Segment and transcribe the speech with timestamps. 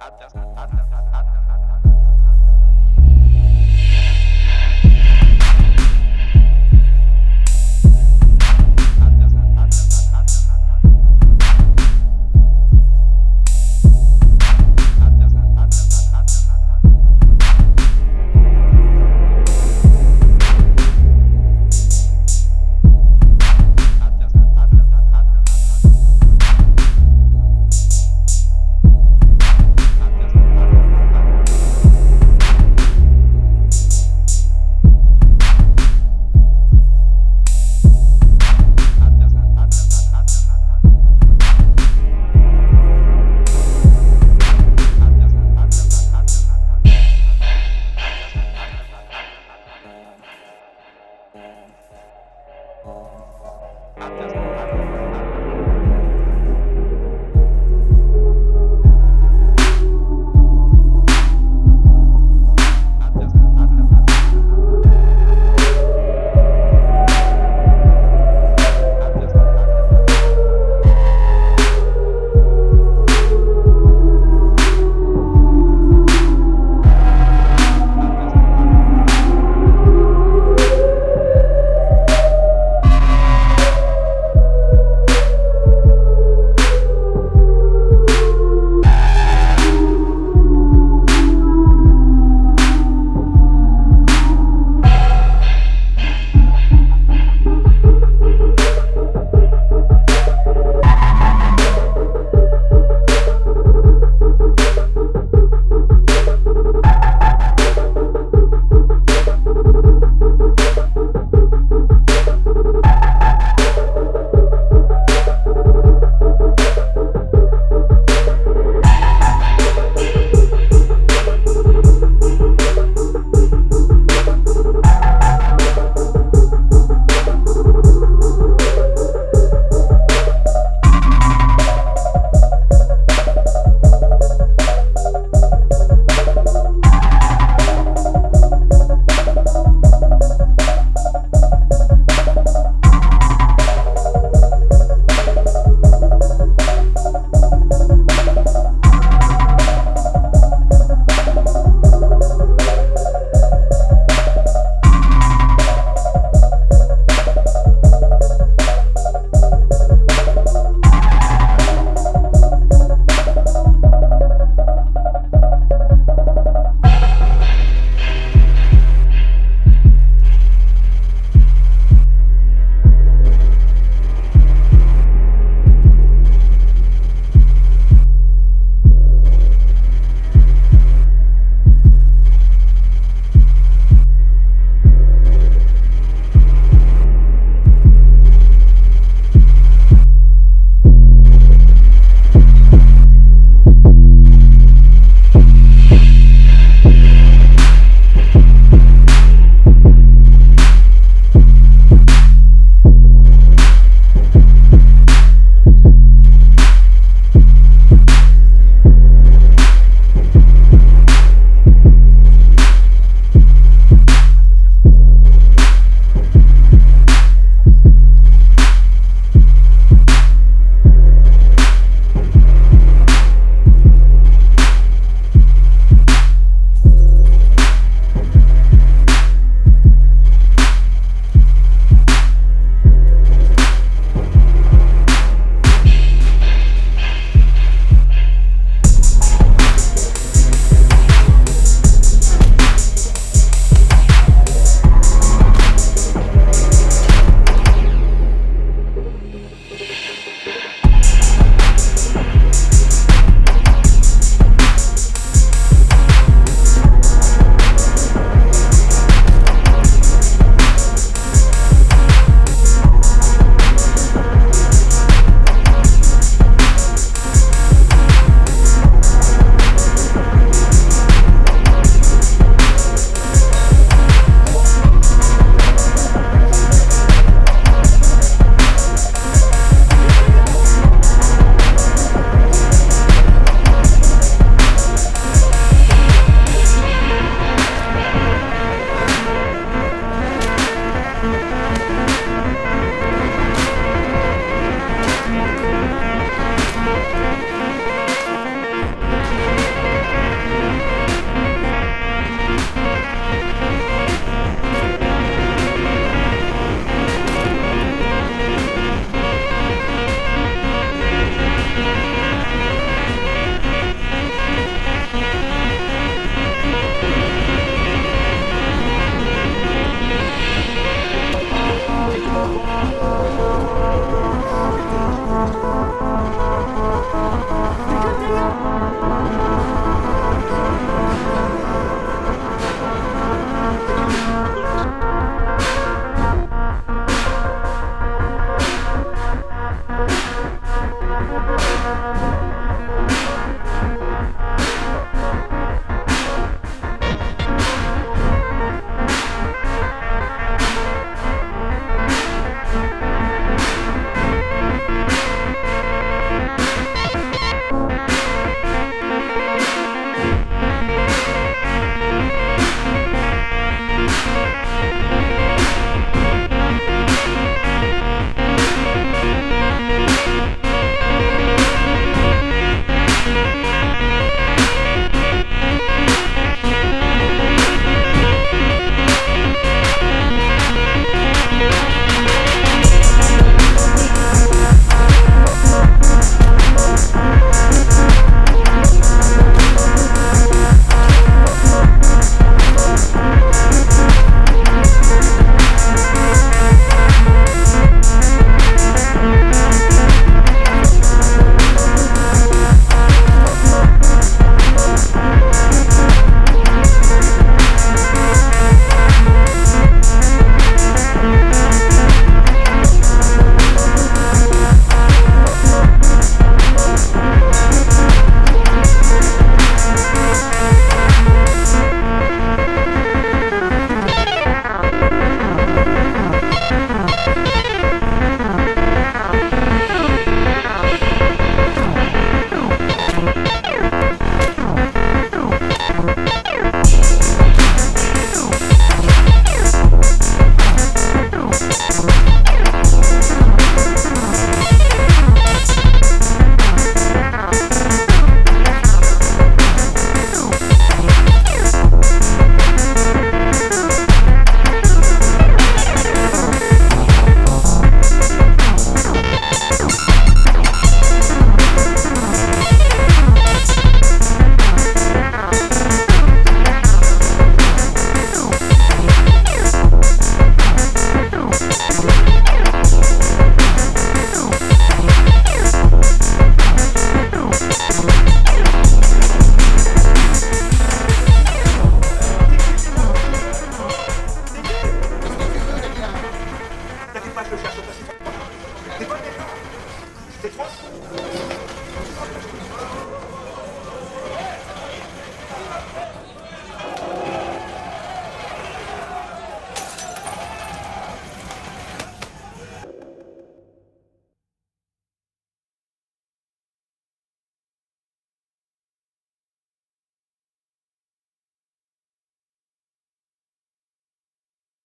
[0.00, 0.99] Hasta, hasta, hasta.